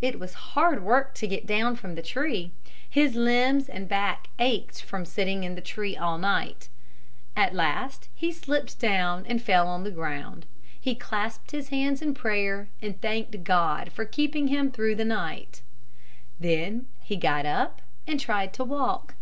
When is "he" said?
8.12-8.32, 10.80-10.96, 17.00-17.14